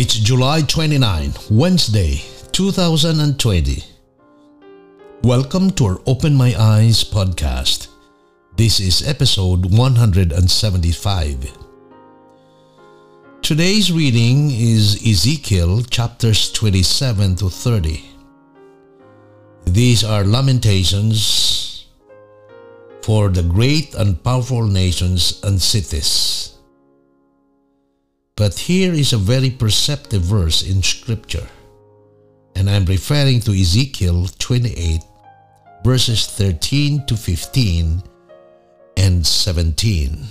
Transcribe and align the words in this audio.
It's 0.00 0.14
July 0.14 0.62
29, 0.62 1.34
Wednesday, 1.50 2.22
2020. 2.52 3.84
Welcome 5.22 5.70
to 5.72 5.84
our 5.84 6.00
Open 6.06 6.34
My 6.34 6.54
Eyes 6.58 7.04
podcast. 7.04 7.88
This 8.56 8.80
is 8.80 9.06
episode 9.06 9.66
175. 9.66 11.52
Today's 13.42 13.92
reading 13.92 14.50
is 14.50 15.06
Ezekiel 15.06 15.82
chapters 15.82 16.50
27 16.50 17.36
to 17.36 17.50
30. 17.50 18.02
These 19.66 20.02
are 20.02 20.24
lamentations 20.24 21.88
for 23.02 23.28
the 23.28 23.42
great 23.42 23.94
and 23.96 24.24
powerful 24.24 24.66
nations 24.66 25.42
and 25.44 25.60
cities. 25.60 26.56
But 28.40 28.56
here 28.58 28.94
is 28.94 29.12
a 29.12 29.18
very 29.20 29.50
perceptive 29.50 30.22
verse 30.22 30.64
in 30.64 30.82
Scripture, 30.82 31.44
and 32.56 32.70
I'm 32.70 32.86
referring 32.86 33.40
to 33.40 33.52
Ezekiel 33.52 34.28
28, 34.38 35.04
verses 35.84 36.24
13 36.24 37.04
to 37.04 37.18
15 37.18 38.02
and 38.96 39.26
17. 39.26 40.24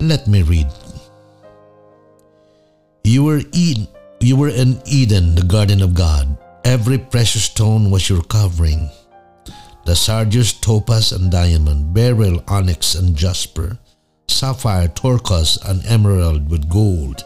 Let 0.00 0.26
me 0.26 0.40
read. 0.40 0.72
You 3.04 3.24
were 3.24 3.42
Eden, 3.52 3.86
you 4.20 4.34
were 4.34 4.48
in 4.48 4.80
Eden, 4.86 5.34
the 5.34 5.44
garden 5.44 5.82
of 5.82 5.92
God. 5.92 6.38
Every 6.64 6.96
precious 6.96 7.44
stone 7.44 7.90
was 7.90 8.08
your 8.08 8.22
covering. 8.22 8.88
The 9.84 9.94
sardius, 9.94 10.54
topaz, 10.54 11.12
and 11.12 11.30
diamond, 11.30 11.92
beryl, 11.92 12.42
onyx, 12.48 12.94
and 12.94 13.14
jasper 13.14 13.76
sapphire, 14.38 14.86
turquoise, 14.86 15.58
and 15.66 15.84
emerald 15.86 16.48
with 16.48 16.68
gold. 16.68 17.24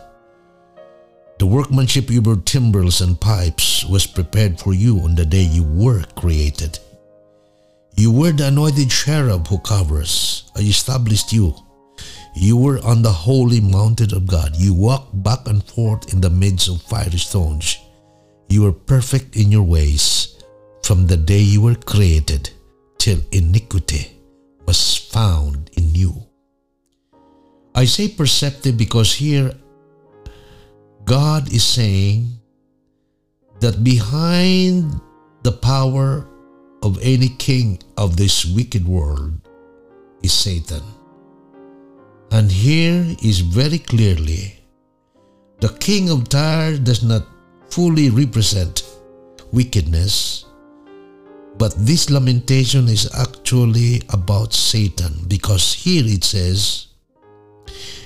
The 1.38 1.46
workmanship 1.46 2.08
your 2.08 2.36
timbrels 2.36 3.02
and 3.02 3.20
pipes 3.20 3.84
was 3.84 4.06
prepared 4.06 4.58
for 4.58 4.72
you 4.72 5.00
on 5.00 5.14
the 5.14 5.26
day 5.26 5.42
you 5.42 5.62
were 5.62 6.04
created. 6.16 6.78
You 7.96 8.10
were 8.10 8.32
the 8.32 8.46
anointed 8.46 8.90
cherub 8.90 9.46
who 9.46 9.58
covers. 9.58 10.50
I 10.56 10.60
established 10.60 11.34
you. 11.34 11.54
You 12.34 12.56
were 12.56 12.80
on 12.82 13.02
the 13.02 13.12
holy 13.12 13.60
mountain 13.60 14.14
of 14.14 14.26
God. 14.26 14.56
You 14.56 14.72
walked 14.72 15.22
back 15.22 15.46
and 15.46 15.62
forth 15.62 16.14
in 16.14 16.22
the 16.22 16.30
midst 16.30 16.68
of 16.68 16.80
fiery 16.80 17.18
stones. 17.18 17.76
You 18.48 18.62
were 18.62 18.72
perfect 18.72 19.36
in 19.36 19.52
your 19.52 19.64
ways 19.64 20.42
from 20.82 21.06
the 21.06 21.18
day 21.18 21.40
you 21.40 21.60
were 21.60 21.74
created 21.74 22.48
till 22.96 23.20
iniquity 23.32 24.16
was 24.64 24.96
found 24.96 25.70
in 25.76 25.94
you. 25.94 26.31
I 27.74 27.84
say 27.84 28.08
perceptive 28.08 28.76
because 28.76 29.12
here 29.12 29.52
God 31.04 31.52
is 31.52 31.64
saying 31.64 32.28
that 33.60 33.82
behind 33.82 35.00
the 35.42 35.52
power 35.52 36.28
of 36.82 36.98
any 37.02 37.28
king 37.28 37.78
of 37.96 38.16
this 38.16 38.44
wicked 38.44 38.86
world 38.86 39.40
is 40.22 40.32
Satan. 40.32 40.82
And 42.30 42.50
here 42.50 43.16
is 43.22 43.40
very 43.40 43.78
clearly 43.78 44.58
the 45.60 45.70
king 45.78 46.10
of 46.10 46.28
Tyre 46.28 46.76
does 46.76 47.02
not 47.02 47.26
fully 47.70 48.10
represent 48.10 48.82
wickedness, 49.52 50.44
but 51.56 51.72
this 51.78 52.10
lamentation 52.10 52.88
is 52.88 53.08
actually 53.14 54.02
about 54.10 54.52
Satan 54.52 55.24
because 55.28 55.72
here 55.72 56.04
it 56.06 56.24
says, 56.24 56.88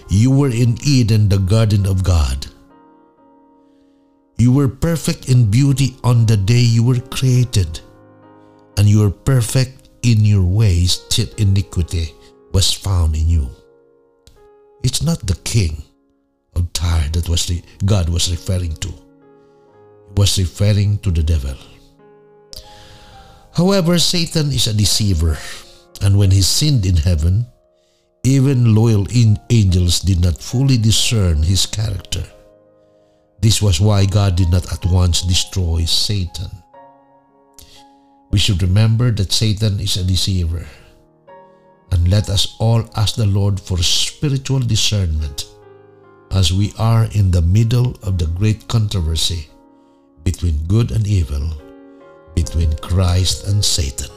you 0.09 0.31
were 0.31 0.51
in 0.51 0.79
Eden, 0.85 1.29
the 1.29 1.39
garden 1.39 1.87
of 1.87 2.05
God. 2.05 2.47
You 4.39 4.53
were 4.53 4.69
perfect 4.69 5.29
in 5.29 5.51
beauty 5.51 5.97
on 6.05 6.27
the 6.27 6.37
day 6.37 6.61
you 6.61 6.85
were 6.85 7.01
created, 7.01 7.81
and 8.77 8.87
you 8.87 9.01
were 9.01 9.11
perfect 9.11 9.89
in 10.03 10.25
your 10.25 10.45
ways 10.45 10.99
till 11.09 11.27
iniquity 11.39 12.13
was 12.53 12.73
found 12.73 13.17
in 13.17 13.29
you. 13.29 13.51
It's 14.83 15.03
not 15.03 15.27
the 15.27 15.37
king 15.43 15.83
of 16.55 16.73
Tyre 16.73 17.09
that 17.13 17.29
was 17.29 17.51
God 17.85 18.09
was 18.09 18.31
referring 18.31 18.77
to. 18.77 18.89
He 18.89 20.15
was 20.17 20.39
referring 20.39 20.99
to 20.99 21.11
the 21.11 21.23
devil. 21.23 21.57
However, 23.53 23.99
Satan 23.99 24.53
is 24.53 24.67
a 24.67 24.75
deceiver, 24.75 25.39
and 26.03 26.19
when 26.19 26.31
he 26.31 26.43
sinned 26.43 26.85
in 26.85 26.97
heaven, 26.97 27.47
even 28.27 28.75
loyal 28.75 29.07
angels 29.51 30.01
did 30.01 30.21
not 30.21 30.37
fully 30.37 30.77
discern 30.77 31.43
his 31.43 31.65
character. 31.65 32.25
This 33.41 33.63
was 33.63 33.81
why 33.81 34.05
God 34.05 34.35
did 34.35 34.51
not 34.51 34.73
at 34.73 34.85
once 34.87 35.23
destroy 35.23 35.85
Satan. 35.85 36.51
We 38.33 38.39
should 38.41 38.63
remember 38.63 39.13
that 39.13 39.33
Satan 39.33 39.79
is 39.79 39.97
a 39.97 40.03
deceiver. 40.03 40.67
And 41.93 42.11
let 42.11 42.29
us 42.29 42.57
all 42.59 42.83
ask 42.97 43.15
the 43.15 43.27
Lord 43.27 43.61
for 43.61 43.79
spiritual 43.79 44.59
discernment 44.59 45.47
as 46.33 46.53
we 46.53 46.73
are 46.79 47.05
in 47.13 47.31
the 47.31 47.43
middle 47.43 47.95
of 48.03 48.19
the 48.19 48.27
great 48.27 48.67
controversy 48.67 49.49
between 50.25 50.67
good 50.67 50.91
and 50.91 51.07
evil, 51.07 51.53
between 52.35 52.75
Christ 52.79 53.47
and 53.47 53.65
Satan. 53.65 54.16